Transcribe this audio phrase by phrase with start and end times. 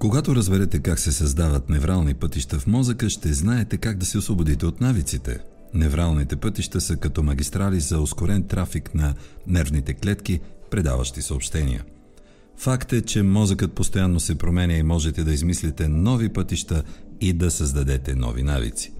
[0.00, 4.66] Когато разберете как се създават неврални пътища в мозъка, ще знаете как да се освободите
[4.66, 5.38] от навиците.
[5.74, 9.14] Невралните пътища са като магистрали за ускорен трафик на
[9.46, 10.40] нервните клетки,
[10.70, 11.84] предаващи съобщения.
[12.56, 16.82] Факт е, че мозъкът постоянно се променя и можете да измислите нови пътища
[17.20, 18.92] и да създадете нови навици.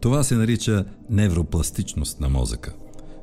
[0.00, 2.72] Това се нарича невропластичност на мозъка.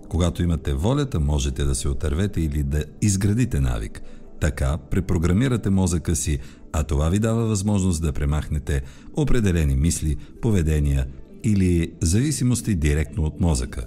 [0.10, 4.02] Когато имате волята, можете да се отървете или да изградите навик.
[4.42, 6.40] Така препрограмирате мозъка си,
[6.74, 8.82] а това ви дава възможност да премахнете
[9.14, 11.08] определени мисли, поведения
[11.44, 13.86] или зависимости директно от мозъка.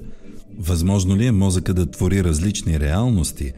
[0.58, 3.52] Възможно ли е мозъка да твори различни реалности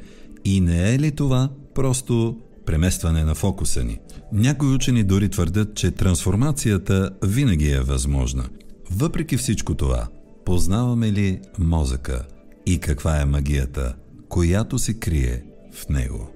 [0.45, 2.36] и не е ли това просто
[2.66, 3.98] преместване на фокуса ни?
[4.33, 8.44] Някои учени дори твърдят, че трансформацията винаги е възможна.
[8.91, 10.08] Въпреки всичко това,
[10.44, 12.27] познаваме ли мозъка
[12.66, 13.94] и каква е магията,
[14.28, 16.35] която се крие в него?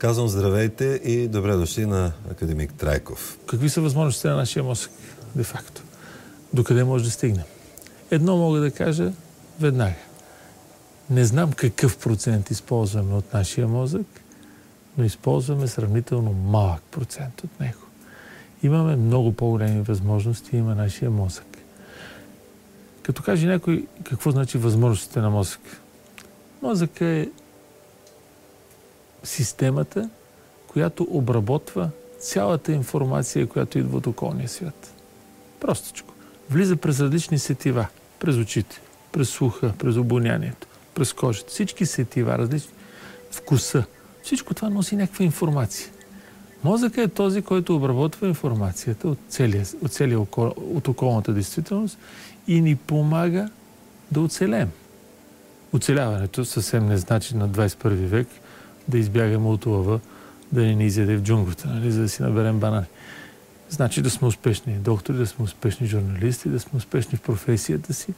[0.00, 3.38] Казвам здравейте и добре дошли на академик Трайков.
[3.46, 4.90] Какви са възможностите на нашия мозък,
[5.34, 5.82] де-факто?
[6.54, 7.44] Докъде може да стигне?
[8.10, 9.12] Едно мога да кажа
[9.60, 9.94] веднага.
[11.10, 14.06] Не знам какъв процент използваме от нашия мозък,
[14.98, 17.80] но използваме сравнително малък процент от него.
[18.62, 21.58] Имаме много по-големи възможности, има нашия мозък.
[23.02, 25.60] Като каже някой какво значи възможностите на мозък.
[26.62, 27.28] Мозъка е
[29.24, 30.10] системата,
[30.66, 31.90] която обработва
[32.20, 34.94] цялата информация, която идва от околния свят.
[35.60, 36.14] Простичко.
[36.50, 37.86] Влиза през различни сетива.
[38.18, 38.80] През очите,
[39.12, 41.50] през слуха, през обонянието, през кожата.
[41.50, 42.72] Всички сетива, различни.
[43.30, 43.84] Вкуса.
[44.22, 45.90] Всичко това носи някаква информация.
[46.64, 51.98] Мозъка е този, който обработва информацията от, целия, от, целия окол, от околната действителност
[52.48, 53.48] и ни помага
[54.12, 54.70] да оцелем.
[55.72, 58.28] Оцеляването съвсем не значи на 21 век
[58.90, 60.00] да избягаме от лъва,
[60.52, 62.86] да не ни изяде в джунглата, нали, за да си наберем банани.
[63.70, 68.14] Значи да сме успешни доктори, да сме успешни журналисти, да сме успешни в професията си,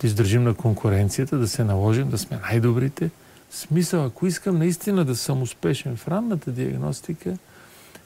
[0.00, 3.10] да издържим на конкуренцията, да се наложим, да сме най-добрите.
[3.50, 7.36] Смисъл, ако искам наистина да съм успешен в ранната диагностика,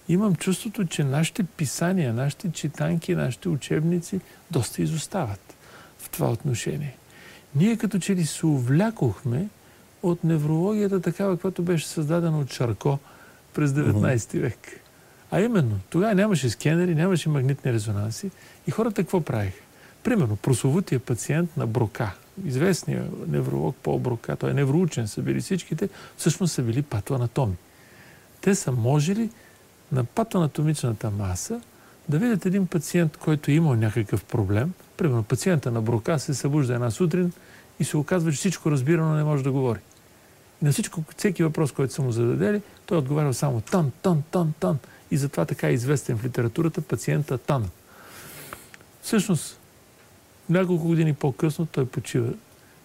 [0.08, 5.54] имам чувството, че нашите писания, нашите читанки, нашите учебници доста изостават
[5.98, 6.96] в това отношение.
[7.54, 9.48] Ние като че ли се увлякохме
[10.10, 12.98] от неврологията такава, която беше създадена от Шарко
[13.54, 14.80] през 19 век.
[15.30, 18.30] А именно, тогава нямаше скенери, нямаше магнитни резонанси
[18.66, 19.62] и хората какво правиха?
[20.02, 25.88] Примерно, прословутия пациент на Брока, известният невролог Пол Брока, той е невроучен, са били всичките,
[26.16, 27.56] всъщност са били патоанатоми.
[28.40, 29.30] Те са можели
[29.92, 31.60] на патоанатомичната маса
[32.08, 34.72] да видят един пациент, който е имал някакъв проблем.
[34.96, 37.32] Примерно, пациента на Брока се събужда една сутрин
[37.80, 39.78] и се оказва, че всичко разбира, но не може да говори.
[40.62, 44.78] На всичко, всеки въпрос, който са му зададели, той отговарял само тан, тан, тан, тан.
[45.10, 47.68] И затова така е известен в литературата пациента Тан.
[49.02, 49.58] Всъщност,
[50.50, 52.32] няколко години по-късно той почива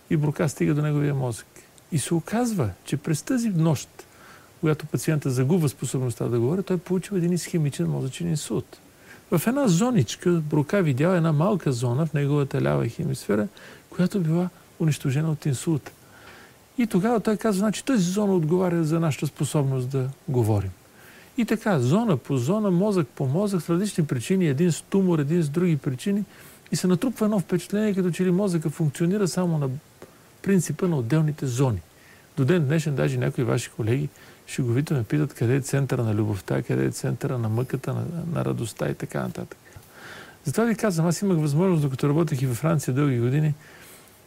[0.09, 1.45] и брока стига до неговия мозък.
[1.91, 3.89] И се оказва, че през тази нощ,
[4.59, 8.79] когато пациента загубва способността да говори, той получил един изхемичен мозъчен инсулт.
[9.31, 13.47] В една зоничка Брока видял една малка зона в неговата лява хемисфера,
[13.89, 14.49] която била
[14.79, 15.91] унищожена от инсулта.
[16.81, 20.71] И тогава той казва, значи тази зона отговаря за нашата способност да говорим.
[21.37, 25.41] И така, зона по зона, мозък по мозък, с различни причини, един с тумор, един
[25.41, 26.23] с други причини,
[26.71, 29.69] и се натрупва едно впечатление, като че ли мозъка функционира само на
[30.41, 31.81] принципа на отделните зони.
[32.37, 34.09] До ден днешен даже някои ваши колеги
[34.59, 38.45] го ме питат къде е центъра на любовта, къде е центъра на мъката, на, на
[38.45, 39.57] радостта и така нататък.
[40.45, 43.53] Затова ви казвам, аз имах възможност, докато работех и във Франция дълги години,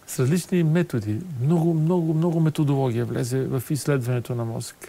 [0.06, 1.20] с различни методи.
[1.42, 4.88] Много, много, много методология влезе в изследването на мозъка.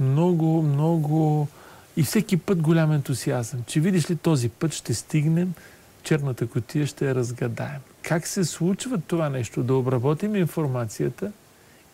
[0.00, 1.48] Много, много
[1.96, 5.54] и всеки път голям ентусиазъм, че видиш ли този път ще стигнем,
[6.02, 7.80] черната котия ще я разгадаем.
[8.02, 9.62] Как се случва това нещо?
[9.62, 11.32] Да обработим информацията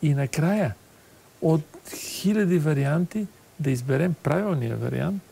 [0.03, 0.75] и накрая
[1.43, 1.65] от
[1.97, 3.27] хиляди варианти
[3.61, 5.23] да изберем правилния вариант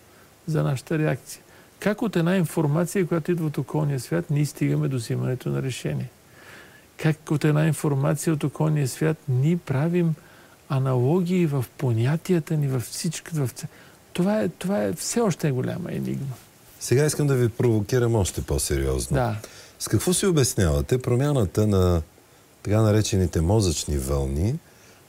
[0.46, 1.42] за нашата реакция.
[1.80, 6.10] Как от една информация, която идва от околния свят, ние стигаме до взимането на решение?
[6.98, 10.14] Как от една информация от околния свят ние правим
[10.68, 13.30] аналогии в понятията ни, във всички.
[13.34, 13.50] В...
[14.12, 16.34] Това, е, това е все още е голяма енигма.
[16.80, 19.14] Сега искам да ви провокирам още по-сериозно.
[19.14, 19.36] Да.
[19.78, 22.02] С какво си обяснявате промяната на
[22.62, 24.58] така наречените мозъчни вълни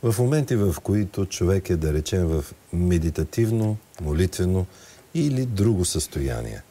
[0.03, 4.65] в моменти, в които човек е, да речем, в медитативно, молитвено
[5.13, 6.61] или друго състояние?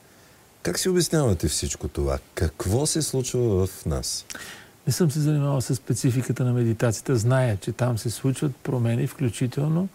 [0.62, 2.18] Как си обяснявате всичко това?
[2.34, 4.24] Какво се случва в нас?
[4.88, 7.16] Не съм се занимавал с спецификата на медитацията.
[7.16, 9.88] Зная, че там се случват промени, включително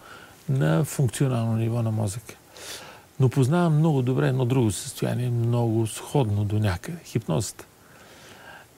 [0.48, 2.34] на функционално ниво на мозъка.
[3.20, 6.98] Но познавам много добре едно друго състояние, много сходно до някъде.
[7.04, 7.64] Хипнозата.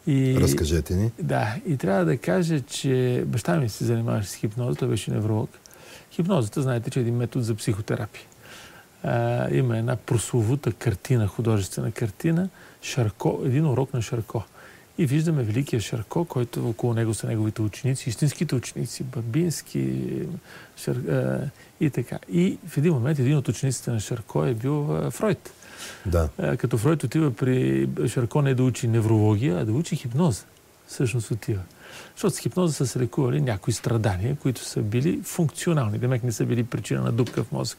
[0.06, 1.10] И, Разкажете ни.
[1.18, 5.50] Да, и трябва да кажа, че баща ми се занимаваше с хипноза, той беше невролог.
[6.12, 8.24] Хипнозата, знаете, че е един метод за психотерапия.
[9.02, 12.48] А, има една прословута картина, художествена картина,
[12.82, 14.44] Шарко, един урок на Шарко.
[14.98, 20.02] И виждаме великия Шарко, който около него са неговите ученици, истинските ученици, Бабински
[20.76, 21.50] Шар, а,
[21.80, 22.18] и така.
[22.32, 25.52] И в един момент един от учениците на Шарко е бил а, Фройд.
[26.06, 26.28] Да.
[26.38, 30.42] А, като Фройд отива при Шарко не да учи неврология, а да учи хипноза.
[30.86, 31.62] Всъщност отива.
[32.14, 35.98] Защото с хипноза са се лекували някои страдания, които са били функционални.
[35.98, 37.78] Демек не са били причина на дупка в мозък.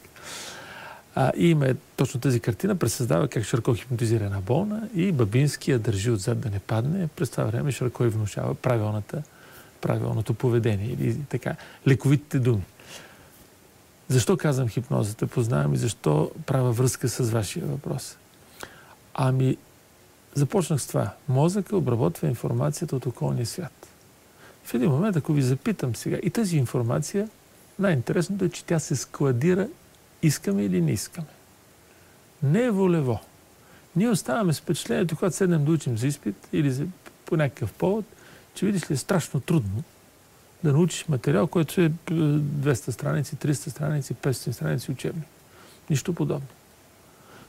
[1.19, 5.80] А, и има точно тази картина, пресъздава как Шарко хипнотизира една болна и Бабински я
[5.80, 7.08] държи отзад да не падне.
[7.08, 9.24] През това време Шарко и внушава правилната,
[9.81, 11.56] правилното поведение или така,
[11.88, 12.64] лековитите думи.
[14.08, 15.28] Защо казвам хипнозата?
[15.28, 18.18] Познавам и защо правя връзка с вашия въпрос.
[19.14, 19.58] Ами,
[20.36, 21.14] започнах с това.
[21.30, 23.88] Мозъка обработва информацията от околния свят.
[24.64, 27.30] В един момент, ако ви запитам сега, и тази информация,
[27.80, 29.68] най-интересното е, че тя се складира
[30.27, 31.27] искаме или не искаме.
[32.44, 33.19] Не е волево.
[33.95, 36.85] Ние оставаме с впечатлението, когато седнем да учим за изпит или за,
[37.25, 38.06] по някакъв повод,
[38.56, 39.83] че видиш ли е страшно трудно
[40.63, 45.24] да научиш материал, който е 200 страници, 300 страници, 500 страници учебни.
[45.89, 46.47] Нищо подобно.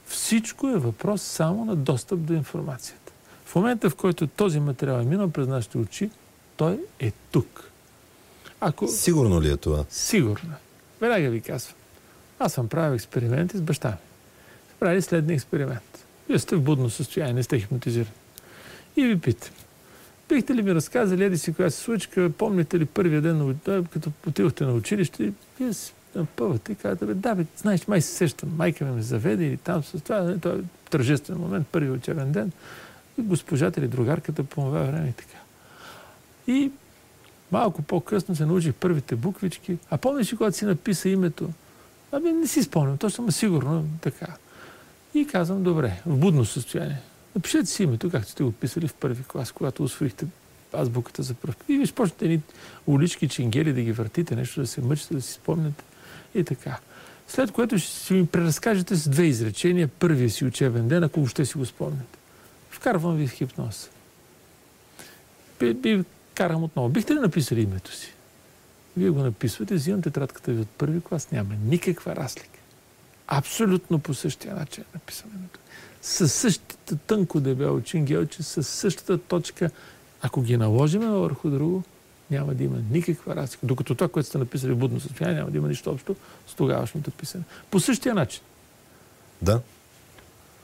[0.07, 3.13] Всичко е въпрос само на достъп до информацията.
[3.45, 6.11] В момента, в който този материал е минал през нашите очи,
[6.57, 7.71] той е тук.
[8.61, 8.89] Ако...
[8.89, 9.85] Сигурно ли е това?
[9.91, 10.55] Сигурно.
[11.01, 11.75] Веднага ви казвам.
[12.39, 13.97] Аз съм правил експерименти с баща ми.
[14.81, 16.05] Прави следния експеримент.
[16.29, 18.11] Вие сте в будно състояние, не сте хипнотизирани.
[18.97, 19.53] И ви питам.
[20.29, 24.65] Бихте ли ми разказали, еди си коя се случка, помните ли първия ден, като отидохте
[24.65, 28.57] на училище, и вие се напъвате и казвате, бе, да, бе, знаеш, май се сещам,
[28.57, 30.59] майка ми ме заведе или там с това, не, това е
[30.91, 32.53] тържествен момент, първи учебен ден.
[33.19, 35.39] И госпожата или другарката по това време и така.
[36.47, 36.71] И
[37.53, 39.79] малко по-късно се научих първите буквички.
[39.91, 41.51] А помниш ли, когато си написа името?
[42.13, 44.27] Ами не си спомням, точно, ма сигурно така.
[45.15, 47.01] И казвам, добре, в будно състояние.
[47.35, 50.27] Напишете си името, както сте го писали в първи клас, когато освоихте
[50.73, 51.57] азбуката за пръв.
[51.69, 52.41] И ви почнете едни
[52.87, 55.85] улички, чингели да ги въртите, нещо да се мъчите, да си спомняте.
[56.35, 56.79] И така.
[57.29, 61.59] След което ще ми преразкажете с две изречения първия си учебен ден, ако въобще си
[61.59, 62.19] го спомняте.
[62.71, 63.91] Вкарвам ви в хипноз.
[65.61, 66.89] Би, би карам отново.
[66.89, 68.13] Бихте ли написали името си?
[68.99, 72.59] Вие го написвате, взимам тетрадката ви от първи клас, няма никаква разлика.
[73.27, 75.33] Абсолютно по същия начин е написано.
[76.03, 79.71] Със същата тънко дебело чингелче, със същата точка.
[80.23, 81.83] Ако ги наложиме върху друго,
[82.31, 83.67] няма да има никаква разлика.
[83.67, 86.17] Докато това, което сте написали в будно състояние, няма да има нищо общо
[86.47, 87.45] с тогавашното писане.
[87.71, 88.43] По същия начин.
[89.43, 89.61] Да.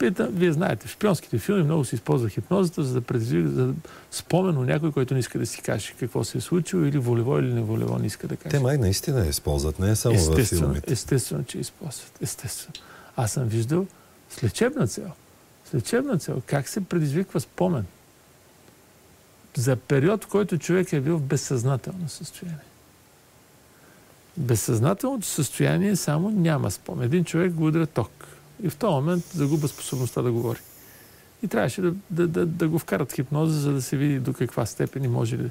[0.05, 3.75] Питам, вие знаете, в шпионските филми много се използва хипнозата, за да предизвика за да
[4.11, 7.55] спомен някой, който не иска да си каже какво се е случило или волево или
[7.55, 8.57] неволево не иска да каже.
[8.57, 10.93] Те май наистина използват, не е само в филмите.
[10.93, 12.13] Естествено, че използват.
[12.21, 12.75] Естествено.
[13.17, 13.87] Аз съм виждал
[14.31, 15.11] с лечебна цел.
[15.71, 16.43] С лечебна цел.
[16.47, 17.85] Как се предизвиква спомен?
[19.57, 22.59] За период, в който човек е бил в безсъзнателно състояние.
[24.37, 27.05] Безсъзнателното състояние само няма спомен.
[27.05, 30.59] Един човек го удря ток и в този момент загуба способността да говори.
[31.43, 34.67] И трябваше да, да, да, да го вкарат хипноза, за да се види до каква
[34.67, 35.51] степен и може ли.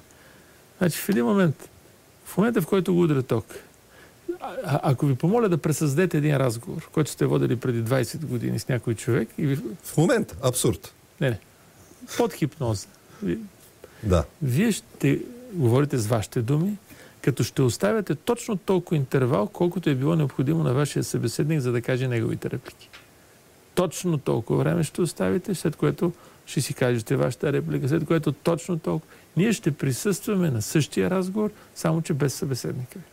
[0.77, 1.69] Значи в един момент,
[2.25, 3.45] в момента в който го удря ток,
[4.41, 8.67] а, ако ви помоля да пресъздадете един разговор, който сте водили преди 20 години с
[8.67, 9.59] някой човек и ви...
[9.83, 10.93] В момент, абсурд.
[11.21, 11.39] Не, не.
[12.17, 12.87] Под хипноза.
[14.03, 14.23] Да.
[14.41, 15.19] Вие ще
[15.53, 16.77] говорите с вашите думи,
[17.23, 21.81] като ще оставяте точно толкова интервал, колкото е било необходимо на вашия събеседник, за да
[21.81, 22.89] каже неговите реплики.
[23.75, 26.13] Точно толкова време ще оставите, след което
[26.45, 29.13] ще си кажете вашата реплика, след което точно толкова.
[29.37, 33.05] Ние ще присъстваме на същия разговор, само че без събеседника ви.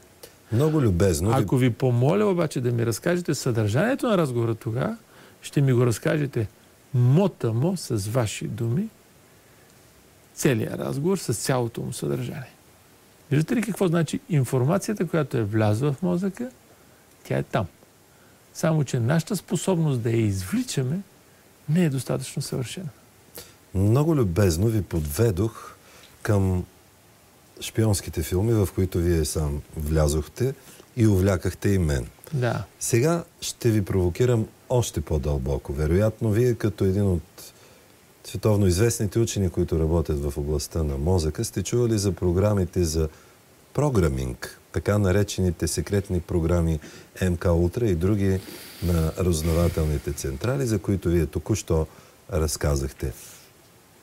[0.53, 1.31] Много любезно.
[1.31, 4.97] Ако ви помоля обаче да ми разкажете съдържанието на разговора тогава,
[5.43, 6.49] ще ми го разкажете
[6.95, 8.89] мотамо с ваши думи,
[10.35, 12.55] целият разговор с цялото му съдържание.
[13.31, 16.51] Виждате ли какво значи информацията, която е влязла в мозъка,
[17.25, 17.67] тя е там.
[18.55, 21.01] Само, че нашата способност да я извличаме
[21.69, 22.89] не е достатъчно съвършена.
[23.75, 25.75] Много любезно ви подведох
[26.23, 26.65] към
[27.61, 30.55] шпионските филми, в които вие сам влязохте
[30.97, 32.07] и увлякахте и мен.
[32.33, 32.65] Да.
[32.81, 35.73] Сега ще ви провокирам още по-дълбоко.
[35.73, 37.53] Вероятно, вие като един от
[38.25, 43.09] световно известните учени, които работят в областта на мозъка, сте чували за програмите за
[43.75, 44.61] програминг.
[44.73, 46.81] така наречените секретни програми
[47.31, 48.41] МК Ултра и други
[48.83, 51.87] на разузнавателните централи, за които вие току-що
[52.33, 53.13] разказахте.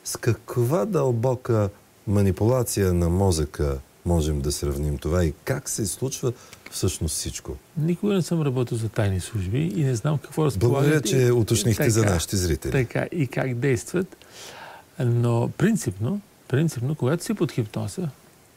[0.04, 1.70] С каква дълбока
[2.06, 6.32] манипулация на мозъка можем да сравним това и как се случва
[6.70, 7.56] всъщност всичко?
[7.76, 10.72] Никога не съм работил за тайни служби и не знам какво разполагат.
[10.72, 12.72] Благодаря, че уточнихте така, за нашите зрители.
[12.72, 14.16] Така и как действат.
[15.00, 18.08] Но принципно, принципно, когато си под хипноза,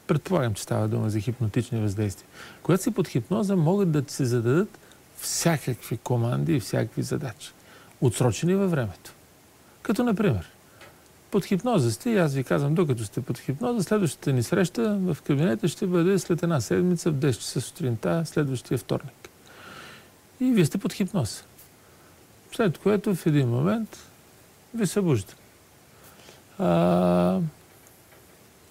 [0.07, 2.27] предполагам, че става дума за хипнотични въздействия,
[2.63, 4.77] когато си под хипноза, могат да ти се зададат
[5.19, 7.51] всякакви команди и всякакви задачи.
[8.01, 9.13] Отсрочени във времето.
[9.81, 10.49] Като, например,
[11.31, 15.17] под хипноза сте и аз ви казвам, докато сте под хипноза, следващата ни среща в
[15.23, 19.29] кабинета ще бъде след една седмица в 10 часа сутринта, следващия вторник.
[20.39, 21.41] И вие сте под хипноза.
[22.55, 23.97] След което в един момент
[24.73, 25.35] ви събуждам.
[26.59, 26.67] А,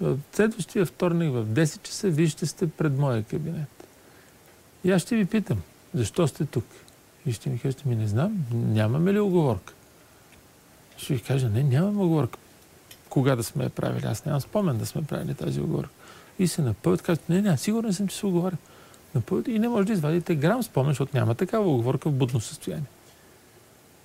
[0.00, 3.86] в следващия вторник в 10 часа вие ще сте пред моя кабинет.
[4.84, 5.62] И аз ще ви питам,
[5.94, 6.64] защо сте тук?
[7.26, 9.72] И ще ми кажете, ми не знам, нямаме ли оговорка?
[10.96, 12.38] Ще ви кажа, не, нямаме оговорка.
[13.10, 14.06] Кога да сме я правили?
[14.06, 15.90] Аз нямам спомен да сме правили тази оговорка.
[16.38, 18.56] И се напъват, казват, не, не, сигурен съм, че се оговаря.
[19.14, 22.86] Напъват и не може да извадите грам спомен, защото няма такава оговорка в будно състояние.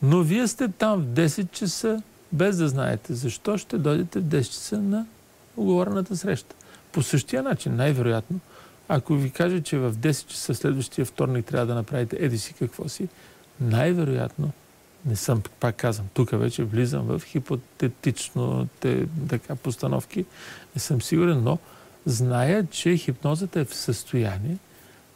[0.01, 4.43] Но вие сте там в 10 часа, без да знаете защо ще дойдете в 10
[4.43, 5.05] часа на
[5.57, 6.55] оговорената среща.
[6.91, 8.39] По същия начин, най-вероятно,
[8.87, 12.89] ако ви кажа, че в 10 часа следващия вторник трябва да направите еди си какво
[12.89, 13.07] си,
[13.61, 14.51] най-вероятно,
[15.05, 20.25] не съм, пак казвам, тук вече влизам в хипотетично те, така, постановки,
[20.75, 21.57] не съм сигурен, но
[22.05, 24.57] зная, че хипнозата е в състояние,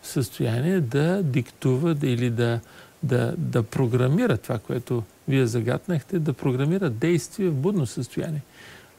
[0.01, 2.59] в състояние да диктува да, или да,
[3.03, 8.41] да, да програмира това, което вие загатнахте, да програмира действие в будно състояние.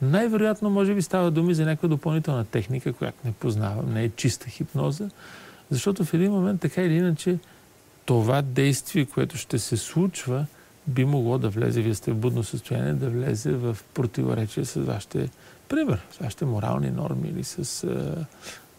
[0.03, 4.49] Най-вероятно, може би, става думи за някаква допълнителна техника, която не познавам, не е чиста
[4.49, 5.09] хипноза,
[5.71, 7.39] защото в един момент, така или иначе,
[8.05, 10.47] това действие, което ще се случва,
[10.91, 15.31] би могло да влезе, вие сте в будно състояние, да влезе в противоречие с вашите,
[15.69, 18.27] пример, с вашите морални норми или с а,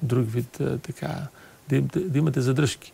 [0.02, 1.28] друг вид а, така,
[1.70, 2.94] да, да, имате задръжки.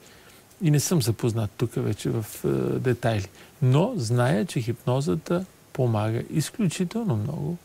[0.61, 2.47] И не съм запознат тук вече в а,
[2.79, 3.27] детайли.
[3.61, 7.57] Но зная, че хипнозата помага изключително много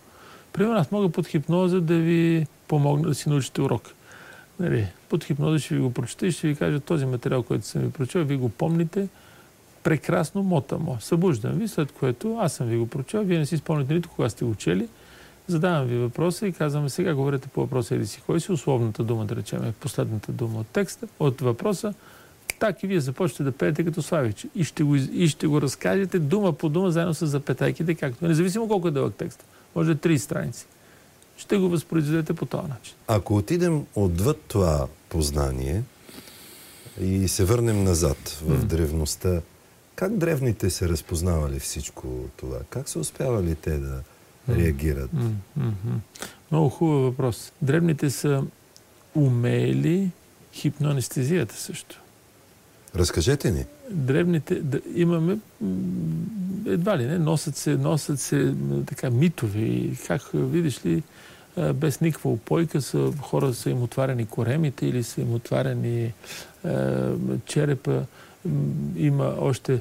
[0.53, 3.83] Примерно аз мога под хипноза да ви помогна да си научите урок.
[4.61, 7.83] Нали, под хипноза ще ви го прочета и ще ви кажа този материал, който съм
[7.83, 9.09] ви прочел, вие го помните
[9.83, 10.97] прекрасно мота му.
[11.01, 14.29] Събуждам ви, след което аз съм ви го прочел, вие не си спомните нито кога
[14.29, 14.89] сте го чели,
[15.47, 19.25] задавам ви въпроса и казвам, сега говорите по въпроса или си кой си, условната дума,
[19.25, 21.95] да речем, е последната дума от текста, от въпроса,
[22.59, 24.47] так и вие започвате да пеете като Славич.
[24.55, 28.69] И ще го, и ще го разкажете дума по дума, заедно с запетайките, както независимо
[28.69, 30.67] колко е дълъг текст може три страници.
[31.37, 32.95] Ще го възпроизведете по този начин.
[33.07, 35.83] Ако отидем отвъд това познание
[37.01, 38.65] и се върнем назад в mm.
[38.65, 39.41] древността,
[39.95, 42.59] как древните се разпознавали всичко това?
[42.71, 44.03] Как са успявали те да
[44.49, 45.11] реагират?
[46.51, 47.53] Много хубав въпрос.
[47.63, 48.45] Древните са
[49.15, 50.11] умели
[50.53, 52.01] хипноанестезията също.
[52.97, 53.65] Разкажете ни.
[53.91, 55.39] Древните, да, имаме
[56.67, 58.55] едва ли не, носят се, носят се
[58.87, 59.99] така митови.
[60.07, 61.03] Как видиш ли,
[61.75, 66.13] без никаква опойка са, хора са им отварени коремите или са им отварени е,
[67.47, 68.03] черепа.
[68.97, 69.81] Има още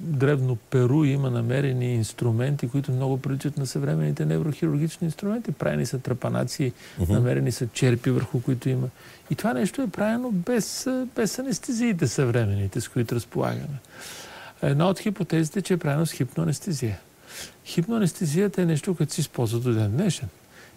[0.00, 5.52] древно Перу има намерени инструменти, които много приличат на съвременните неврохирургични инструменти.
[5.52, 7.08] Правени са трапанации, uh-huh.
[7.08, 8.88] намерени са черпи, върху които има.
[9.30, 13.78] И това нещо е правено без, без анестезиите съвременните, с които разполагаме.
[14.62, 16.98] Една от хипотезите е, че е правено с хипноанестезия.
[17.64, 20.28] Хипноанестезията е нещо, което се използва до ден днешен.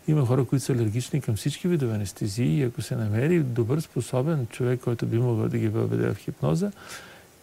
[0.07, 4.47] Има хора, които са алергични към всички видове анестезии и ако се намери добър, способен
[4.47, 6.71] човек, който би могъл да ги въведе в хипноза,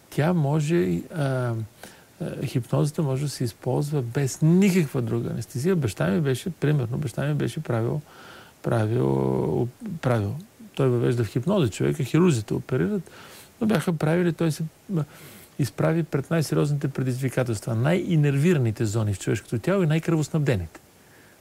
[0.09, 1.53] тя може, а,
[2.21, 5.75] а, хипнозата може да се използва без никаква друга анестезия.
[5.75, 8.01] Баща ми беше, примерно, баща ми беше правил,
[8.63, 9.67] правил,
[10.01, 10.35] правил.
[10.75, 13.11] Той въвежда в хипноза човека, хирурзите оперират,
[13.61, 14.63] но бяха правили, той се
[15.59, 20.79] изправи пред най-сериозните предизвикателства, най-инервираните зони в човешкото тяло и най-кръвоснабдените.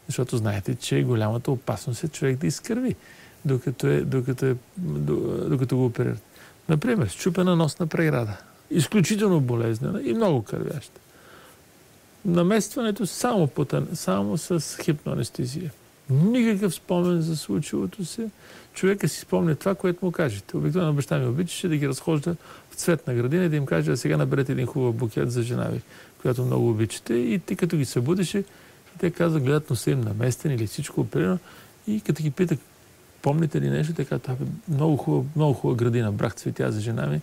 [0.06, 2.94] Защото знаете, че голямата опасност е човек да изкърви,
[3.44, 4.56] докато, е, докато, е,
[5.48, 6.22] докато го оперират.
[6.68, 8.36] Например, щупена носна преграда
[8.70, 11.00] изключително болезнена и много кървяща.
[12.24, 15.72] Наместването само, потън, само с хипноанестезия.
[16.10, 18.28] Никакъв спомен за случилото се.
[18.74, 20.56] Човека си спомня това, което му кажете.
[20.56, 22.36] Обикновено баща ми обичаше да ги разхожда
[22.70, 25.64] в цветна градина и да им каже, а сега наберете един хубав букет за жена
[25.64, 25.80] ви,
[26.22, 27.14] която много обичате.
[27.14, 28.44] И ти като ги събудеше,
[28.98, 31.38] те каза, гледат носа им наместен или всичко оперирано.
[31.86, 32.56] И като ги пита,
[33.22, 34.18] помните ли нещо така?
[34.18, 36.12] Това бе много хубава, много хубава градина.
[36.12, 37.20] Брах цветя за жена ми.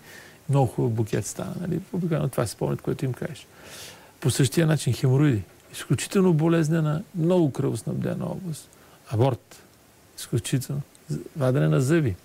[0.50, 1.54] Много хубав букет стана.
[1.62, 1.80] Нали?
[1.94, 3.48] Обикновено това се спомнят, което им кажеш.
[4.20, 5.44] По същия начин хемороиди.
[5.74, 8.70] Изключително болезнена, много кръвоснабдена област.
[9.10, 9.63] Аборт.
[10.18, 10.82] Изключително.
[11.38, 12.16] Вадене на зъби.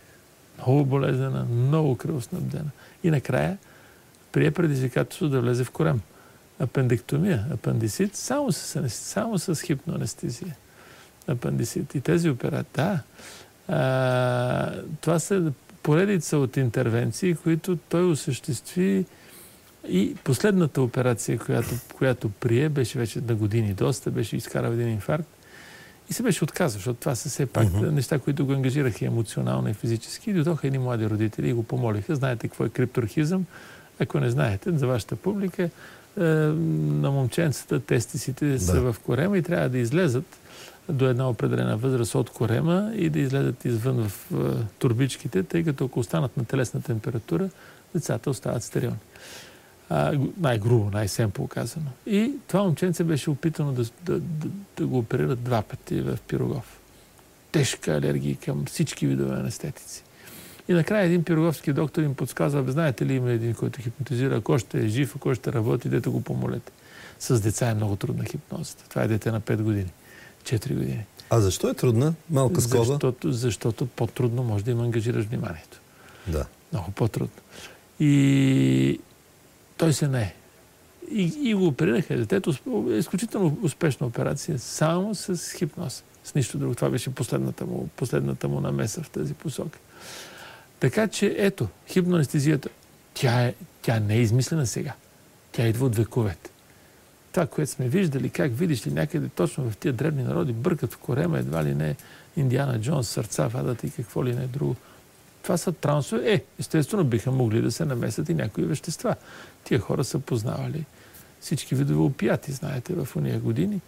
[0.58, 2.70] Много болезнена, много кръвоснабдена.
[3.04, 3.58] И накрая
[4.32, 6.00] прие предизвикателство да влезе в корем.
[6.60, 10.56] Апендектомия, апендисит, само с, само с хипноанестезия.
[11.28, 11.94] Апендисит.
[11.94, 13.00] И тези операции, да.
[13.68, 19.04] А, това са поредица от интервенции, които той осъществи
[19.88, 25.28] и последната операция, която, която прие, беше вече на години доста, беше изкарал един инфаркт
[26.10, 27.90] и се беше отказал, защото това са все пак uh-huh.
[27.90, 30.30] неща, които го ангажираха емоционално и физически.
[30.30, 32.16] И дойдоха едни млади родители и го помолиха.
[32.16, 33.46] Знаете какво е крипторхизъм?
[34.00, 35.70] Ако не знаете, за вашата публика,
[36.16, 38.60] на момченцата тестисите да.
[38.60, 40.24] са в корема и трябва да излезат
[40.88, 45.84] до една определена възраст от корема и да излезат извън в е, турбичките, тъй като
[45.84, 47.48] ако останат на телесна температура,
[47.94, 48.96] децата остават стерилни.
[49.90, 51.86] А, най-грубо, най-семпо казано.
[52.06, 56.80] И това момченце беше опитано да, да, да, да го оперират два пъти в Пирогов.
[57.52, 60.02] Тежка алергия към всички видове анестетици.
[60.68, 64.84] И накрая един пироговски доктор им подсказва, знаете ли, има един, който хипнотизира, ако ще
[64.84, 66.72] е жив, ако ще работи, дете го помолете.
[67.18, 68.84] С деца е много трудна хипнозата.
[68.88, 69.90] Това е дете на 5 години,
[70.42, 71.04] 4 години.
[71.30, 72.14] А защо е трудна?
[72.30, 72.84] Малка скоба?
[72.84, 75.80] Защото, защото по-трудно може да им ангажираш вниманието.
[76.26, 76.46] Да.
[76.72, 77.42] Много по-трудно.
[78.00, 79.00] И
[79.76, 80.34] той се не е.
[81.10, 82.16] И, и го оперираха.
[82.16, 82.54] Детето
[82.90, 86.04] е изключително успешна операция, само с хипноз.
[86.24, 86.74] С нищо друго.
[86.74, 89.78] Това беше последната му, последната му намеса в тази посока.
[90.80, 92.68] Така че, ето, хипноанестезията,
[93.14, 94.92] тя, е, тя не е измислена сега.
[95.52, 96.50] Тя идва от вековете.
[97.32, 100.98] Това, което сме виждали, как видиш ли някъде точно в тия дребни народи, бъркат в
[100.98, 101.96] корема, едва ли не
[102.36, 104.76] Индиана Джонс, сърца вадата и какво ли не друго.
[105.42, 106.32] Това са трансове.
[106.32, 109.16] Е, естествено биха могли да се намесят и някои вещества.
[109.64, 110.84] Тия хора са познавали
[111.40, 113.80] всички видове опияти, знаете, в уния години,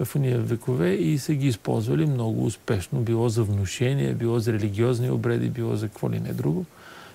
[0.00, 3.00] в уния векове и са ги използвали много успешно.
[3.00, 6.66] Било за внушение, било за религиозни обреди, било за какво ли не друго.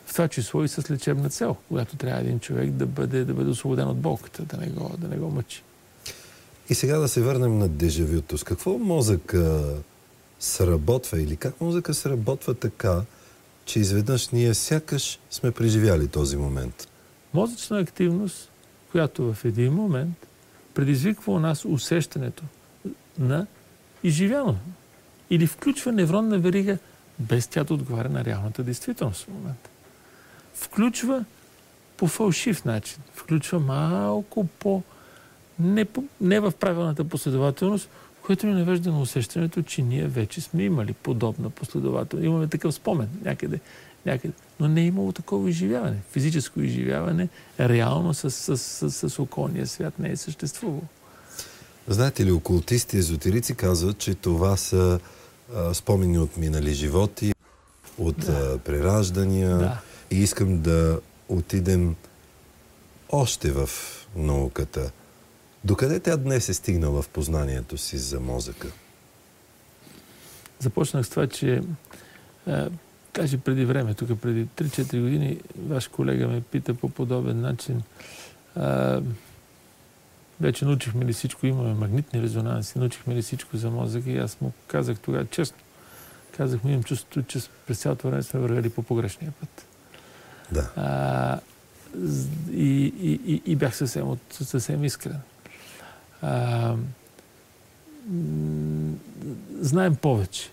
[0.05, 3.49] В това число и с лечебна цел, когато трябва един човек да бъде, да бъде
[3.49, 5.63] освободен от болката, да не го, да не го мъчи.
[6.69, 8.37] И сега да се върнем на дежавюто.
[8.37, 9.73] С какво мозъка
[10.39, 13.01] сработва или как мозъка сработва така,
[13.65, 16.87] че изведнъж ние сякаш сме преживяли този момент?
[17.33, 18.49] Мозъчна активност
[18.95, 20.27] която в един момент
[20.73, 22.43] предизвиква у нас усещането
[23.19, 23.47] на
[24.03, 24.57] изживяно.
[25.29, 26.77] Или включва невронна верига,
[27.19, 29.69] без тя да отговаря на реалната действителност в момента.
[30.53, 31.25] Включва
[31.97, 32.97] по фалшив начин.
[33.13, 34.83] Включва малко по...
[35.59, 37.89] Не, по, не в правилната последователност,
[38.21, 42.25] което ни навежда на усещането, че ние вече сме имали подобна последователност.
[42.25, 43.59] Имаме такъв спомен някъде
[44.05, 44.33] някъде.
[44.59, 45.97] Но не е имало такова изживяване.
[46.11, 50.81] Физическо изживяване реално с, с, с, с околния свят не е съществувало.
[51.87, 54.99] Знаете ли, окултисти, езотерици казват, че това са
[55.55, 57.33] а, спомени от минали животи,
[57.97, 58.51] от да.
[58.55, 59.57] а, прераждания.
[59.57, 59.81] Да.
[60.11, 61.95] И искам да отидем
[63.09, 63.69] още в
[64.15, 64.91] науката.
[65.63, 68.67] Докъде тя днес е стигнала в познанието си за мозъка?
[70.59, 71.61] Започнах с това, че
[73.15, 77.81] Каже преди време, тук преди 3-4 години, ваш колега ме пита по подобен начин.
[78.55, 79.01] А,
[80.41, 84.51] вече научихме ли всичко, имаме магнитни резонанси, научихме ли всичко за мозъка и аз му
[84.67, 85.57] казах тогава честно.
[86.37, 89.65] Казах му, имам чувството, че през цялото време сме вървели по погрешния път.
[90.51, 90.71] Да.
[90.75, 91.39] А,
[92.51, 95.19] и, и, и, и бях съвсем, от, съвсем искрен.
[96.21, 96.75] А,
[99.61, 100.49] знаем повече.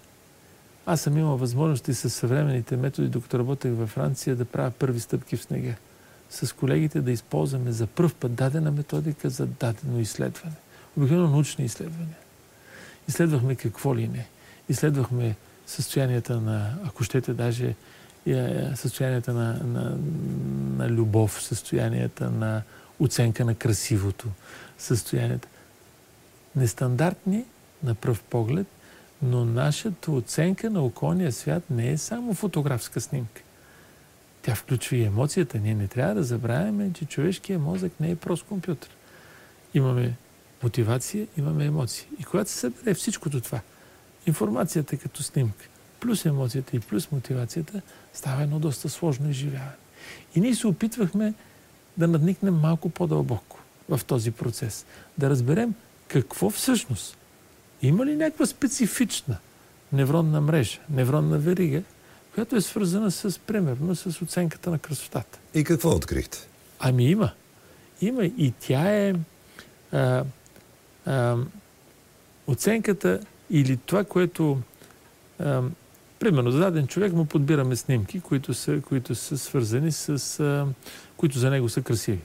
[0.86, 5.36] Аз съм имал възможности с съвременните методи, докато работех във Франция, да правя първи стъпки
[5.36, 5.74] в снега.
[6.30, 10.54] С колегите да използваме за първ път дадена методика за дадено изследване.
[10.96, 12.16] Обикновено научни изследвания.
[13.08, 14.26] Изследвахме какво ли не.
[14.68, 17.74] Изследвахме състоянията на, ако щете, даже
[18.26, 19.98] е, състоянията на, на,
[20.76, 22.62] на любов, състоянията на
[23.00, 24.28] оценка на красивото,
[24.78, 25.48] състоянията.
[26.56, 27.44] Нестандартни
[27.82, 28.66] на пръв поглед–
[29.22, 33.42] но нашата оценка на околния свят не е само фотографска снимка.
[34.42, 35.58] Тя включва и емоцията.
[35.58, 38.90] Ние не трябва да забравяме, че човешкият мозък не е прост компютър.
[39.74, 40.16] Имаме
[40.62, 42.06] мотивация, имаме емоции.
[42.18, 43.60] И когато се събере всичкото това,
[44.26, 45.68] информацията като снимка,
[46.00, 47.82] плюс емоцията и плюс мотивацията,
[48.12, 49.72] става едно доста сложно изживяване.
[50.34, 51.34] И ние се опитвахме
[51.96, 53.58] да надникнем малко по-дълбоко
[53.88, 54.86] в този процес.
[55.18, 55.74] Да разберем
[56.08, 57.16] какво всъщност
[57.82, 59.36] има ли някаква специфична
[59.92, 61.82] невронна мрежа, невронна верига,
[62.34, 65.38] която е свързана с, примерно, с оценката на красотата.
[65.54, 66.38] И какво открихте?
[66.78, 67.30] Ами има.
[68.00, 69.14] Има и тя е
[69.92, 70.24] а,
[71.06, 71.36] а,
[72.46, 74.60] оценката или това, което
[75.38, 75.62] а,
[76.18, 80.40] примерно за даден човек му подбираме снимки, които са, които са свързани с...
[80.40, 80.66] А,
[81.16, 82.20] които за него са красиви.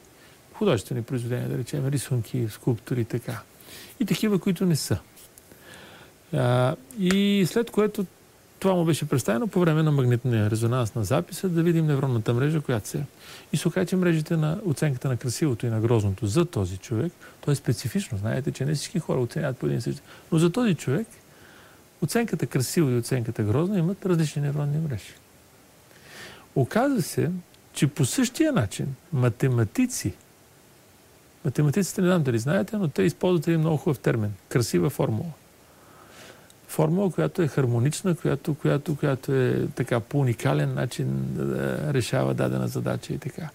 [0.54, 3.42] Художествени произведения, да речем, рисунки, скулптури и така.
[4.00, 5.00] И такива, които не са.
[6.34, 8.06] А, и след което
[8.60, 12.62] това му беше представено по време на магнитния резонанс на записа, да видим невронната мрежа,
[12.62, 13.04] която се...
[13.54, 17.14] И се оказа, че мрежите на оценката на красивото и на грозното за този човек,
[17.42, 18.18] то е специфично.
[18.18, 20.02] Знаете, че не всички хора оценяват по един същи.
[20.32, 21.08] Но за този човек
[22.02, 25.14] оценката красиво и оценката грозно имат различни невронни мрежи.
[26.56, 27.32] Оказва се,
[27.74, 30.14] че по същия начин математици,
[31.46, 35.32] математиците не знам дали знаете, но те използват един много хубав термин– красива формула–
[36.68, 42.68] формула, която е хармонична, която, която, която е така по уникален начин да решава дадена
[42.68, 43.50] задача и така.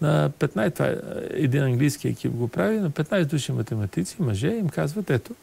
[0.00, 0.96] На 15, това е
[1.30, 5.34] един английски екип го прави, на 15 души математици, мъже, им казват, ето,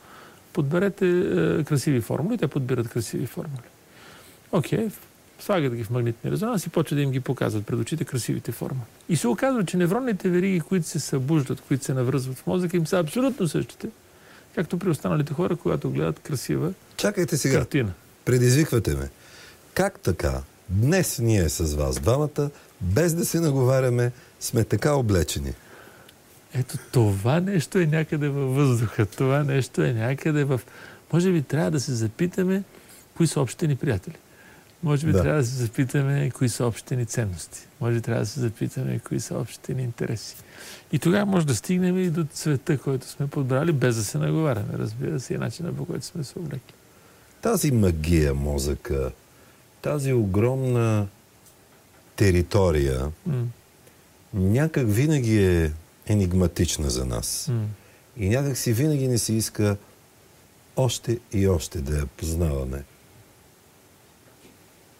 [0.53, 3.61] подберете е, красиви формули, те подбират красиви формули.
[4.51, 4.91] Окей, okay,
[5.39, 8.85] слагат ги в магнитни резонанс и почва да им ги показват пред очите красивите формули.
[9.09, 12.87] И се оказва, че невронните вериги, които се събуждат, които се навръзват в мозъка, им
[12.87, 13.89] са абсолютно същите
[14.55, 17.57] както при останалите хора, когато гледат красива Чакайте сега.
[17.57, 17.91] картина.
[18.25, 19.09] Предизвиквате ме.
[19.73, 20.41] Как така?
[20.69, 22.49] Днес ние с вас двамата,
[22.81, 25.53] без да се наговаряме, сме така облечени.
[26.53, 29.05] Ето това нещо е някъде във въздуха.
[29.05, 30.61] Това нещо е някъде в...
[31.13, 32.63] Може би трябва да се запитаме
[33.17, 34.15] кои са общите ни приятели.
[34.83, 35.21] Може би да.
[35.21, 37.67] трябва да се запитаме кои са общите ни ценности.
[37.81, 40.35] Може би трябва да се запитаме кои са общите ни интереси.
[40.91, 44.73] И тогава може да стигнем и до цвета, който сме подбрали, без да се наговаряме,
[44.73, 46.73] разбира се, и начина по който сме се облекли.
[47.41, 49.11] Тази магия мозъка,
[49.81, 51.07] тази огромна
[52.15, 53.45] територия, mm.
[54.33, 55.71] някак винаги е
[56.07, 57.49] енигматична за нас.
[57.51, 57.65] Mm.
[58.17, 59.77] И някак си винаги не се иска
[60.75, 62.83] още и още да я познаваме.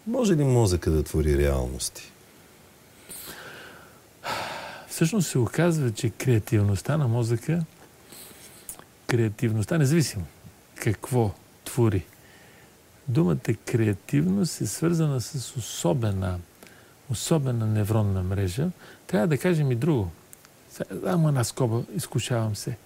[0.08, 2.12] Може ли мозъка да твори реалности?
[4.88, 7.66] Всъщност се оказва, че креативността на мозъка,
[9.08, 10.26] креативността, независимо
[10.76, 11.32] какво
[11.66, 12.06] твори,
[13.08, 16.40] думата креативност е свързана с особена,
[17.10, 18.70] особена невронна мрежа.
[19.08, 20.12] Трябва да кажем и друго.
[21.06, 22.78] Ама една скоба, изкушавам се.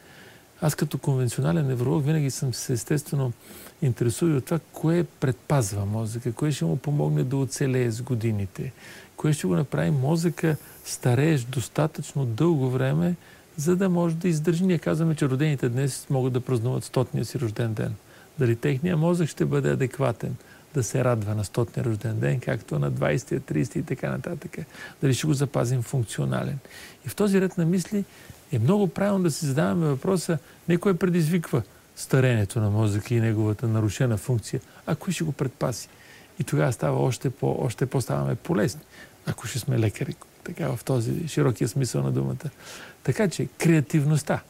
[0.62, 3.34] Аз като конвенционален невролог винаги съм се естествено
[3.82, 8.72] интересува от това, кое предпазва мозъка, кое ще му помогне да оцелее с годините,
[9.18, 13.16] кое ще го направи мозъка старееш достатъчно дълго време,
[13.58, 14.66] за да може да издържи.
[14.66, 17.96] Ние казваме, че родените днес могат да празнуват стотния си рожден ден.
[18.40, 20.36] Дали техния мозък ще бъде адекватен
[20.74, 24.58] да се радва на стотния рожден ден, както на 20 30 и така нататък.
[25.02, 26.60] Дали ще го запазим функционален.
[27.06, 28.06] И в този ред на мисли
[28.52, 30.38] е много правилно да си задаваме въпроса
[30.70, 31.62] не кой предизвиква
[31.96, 35.90] старението на мозъка и неговата нарушена функция, а кой ще го предпаси.
[36.40, 38.82] И тогава става още, по, още по-ставаме полезни,
[39.26, 42.50] ако ще сме лекари, така в този широкия смисъл на думата.
[43.04, 44.42] Така че креативността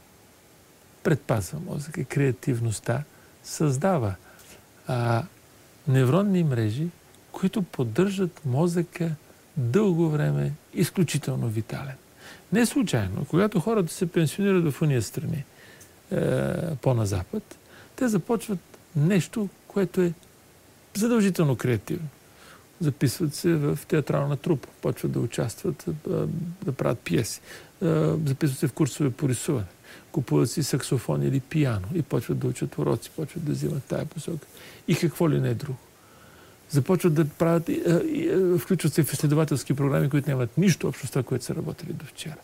[1.03, 2.05] предпазва мозъка.
[2.05, 3.03] Креативността
[3.43, 4.15] създава
[4.87, 5.23] а,
[5.87, 6.87] невронни мрежи,
[7.31, 9.11] които поддържат мозъка
[9.57, 11.95] дълго време изключително витален.
[12.53, 15.43] Не случайно, когато хората се пенсионират в уния страни
[16.11, 17.05] е, по-на
[17.95, 18.59] те започват
[18.95, 20.13] нещо, което е
[20.93, 22.07] задължително креативно.
[22.81, 25.85] Записват се в театрална трупа, почват да участват,
[26.65, 27.41] да правят пиеси.
[28.25, 29.65] Записват се в курсове по рисуване.
[30.11, 34.47] Купуват си саксофон или пиано и почват да учат уроци, почват да взимат тая посока.
[34.87, 35.77] И какво ли не е друго.
[36.69, 37.69] Започват да правят,
[38.59, 42.05] включват се в изследователски програми, които нямат нищо общо с това, което са работили до
[42.05, 42.37] вчера.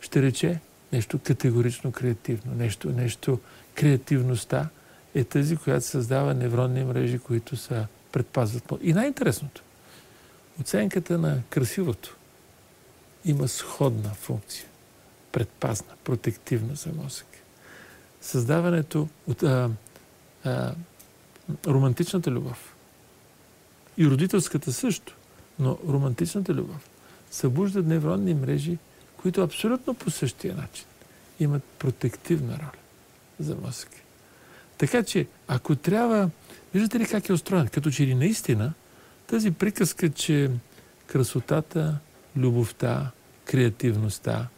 [0.00, 0.60] Ще рече
[0.92, 3.40] нещо категорично креативно, нещо, нещо
[3.74, 4.68] креативността
[5.14, 8.72] е тази, която създава невронни мрежи, които са предпазват.
[8.82, 9.62] И най-интересното,
[10.60, 12.16] оценката на красивото
[13.24, 14.66] има сходна функция.
[15.32, 17.26] Предпазна, протективна за мозък.
[18.20, 19.70] Създаването от а,
[20.44, 20.74] а,
[21.66, 22.75] романтичната любов
[23.98, 25.16] и родителската също,
[25.58, 26.88] но романтичната любов
[27.30, 28.78] събуждат невронни мрежи,
[29.16, 30.86] които абсолютно по същия начин
[31.40, 32.82] имат протективна роля
[33.40, 33.98] за мозъка.
[34.78, 36.30] Така че, ако трябва
[36.76, 37.68] Виждате ли как е устроен?
[37.68, 38.72] Като че ли наистина
[39.26, 40.50] тази приказка, че
[41.06, 41.98] красотата,
[42.36, 43.10] любовта,
[43.44, 44.48] креативността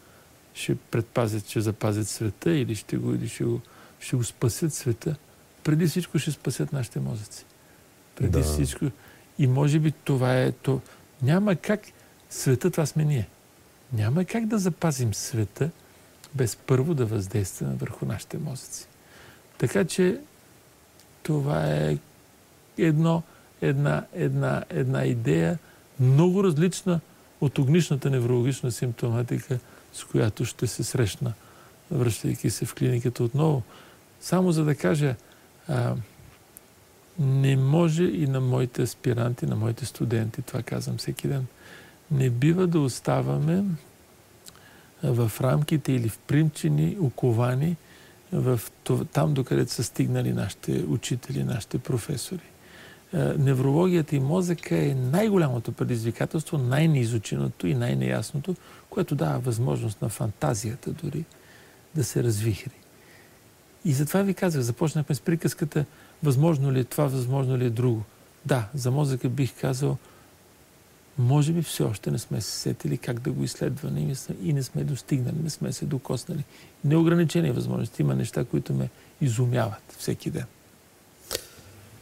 [0.53, 3.61] ще предпазят, ще запазят света или ще го, или ще го,
[3.99, 5.15] ще го спасят света,
[5.63, 7.45] преди всичко ще спасят нашите мозъци.
[8.15, 8.43] Преди Да.
[8.43, 8.85] всичко.
[9.39, 10.81] И може би това е то.
[11.21, 11.81] Няма как
[12.29, 13.27] света, това сме ние.
[13.93, 15.69] Няма как да запазим света
[16.35, 18.87] без първо да въздействаме върху нашите мозъци.
[19.57, 20.19] Така че
[21.23, 21.97] това е
[22.77, 23.23] едно,
[23.61, 25.59] една, една, една идея,
[25.99, 26.99] много различна
[27.41, 29.59] от огнишната неврологична симптоматика,
[29.93, 31.33] с която ще се срещна,
[31.91, 33.63] връщайки се в клиниката отново.
[34.21, 35.15] Само за да кажа,
[35.67, 35.95] а,
[37.19, 41.47] не може и на моите аспиранти, на моите студенти, това казвам всеки ден,
[42.11, 43.63] не бива да оставаме
[45.03, 47.75] в рамките или в примчени, оковани
[48.31, 48.59] в
[49.13, 52.41] там, докъдето са стигнали нашите учители, нашите професори.
[53.37, 58.55] Неврологията и мозъка е най-голямото предизвикателство, най-неизученото и най-неясното,
[58.89, 61.25] което дава възможност на фантазията дори
[61.95, 62.71] да се развихри.
[63.85, 65.85] И затова ви казах, започнахме с приказката,
[66.23, 68.03] възможно ли е това, възможно ли е друго.
[68.45, 69.97] Да, за мозъка бих казал,
[71.17, 73.99] може би все още не сме се сетили как да го изследваме
[74.43, 76.43] и не сме- достигнали, не сме се докоснали.
[76.83, 78.01] Неограничени възможности.
[78.01, 78.89] Има неща, които ме
[79.21, 80.45] изумяват всеки ден.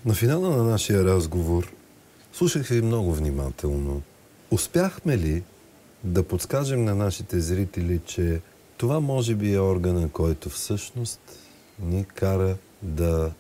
[0.06, 1.74] На финала на нашия разговор
[2.34, 4.02] слушах ви много внимателно.
[4.52, 5.44] Успяхме ли
[6.04, 8.42] да подскажем на нашите зрители, че
[8.78, 11.20] това може би е органа, който всъщност
[11.80, 13.32] ни кара да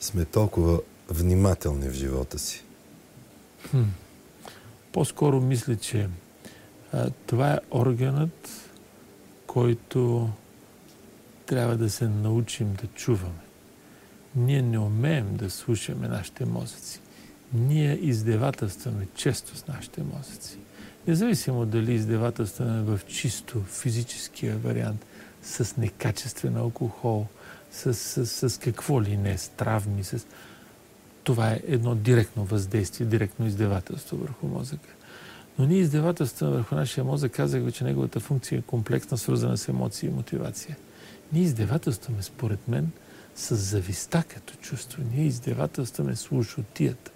[0.00, 2.64] сме толкова внимателни в живота си?
[3.70, 3.82] Хм.
[4.92, 6.08] По-скоро мисля, че
[6.92, 8.70] а, това е органът,
[9.46, 10.30] който
[11.46, 13.46] трябва да се научим да чуваме.
[14.36, 17.00] Ние не умеем да слушаме нашите мозъци.
[17.54, 20.58] Ние издевателстваме често с нашите мозъци.
[21.06, 25.06] Независимо дали издевателстваме в чисто физическия вариант,
[25.42, 27.26] с некачествен алкохол,
[27.76, 27.94] с,
[28.26, 30.26] с, с какво ли не, с травми, с...
[31.24, 34.88] Това е едно директно въздействие, директно издевателство върху мозъка.
[35.58, 39.68] Но ние издевателстваме върху нашия мозък, казах ви, че неговата функция е комплексна, свързана с
[39.68, 40.76] емоции и мотивация.
[41.32, 42.90] Ние издевателстваме, според мен,
[43.36, 45.02] с зависта като чувство.
[45.14, 47.10] Ние издевателстваме с лошотията.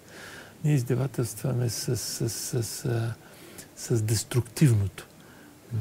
[0.64, 3.14] Ние издевателстваме с, с, с, с,
[3.76, 5.06] с деструктивното.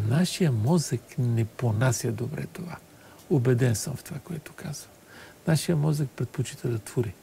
[0.07, 2.77] Нашия мозък не понася добре това.
[3.29, 4.91] Убеден съм в това, което казвам.
[5.47, 7.13] Нашия мозък предпочита да твори.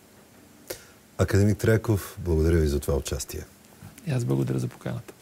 [1.19, 3.45] Академик Треков, благодаря ви за това участие.
[4.07, 5.14] И аз благодаря за поканата.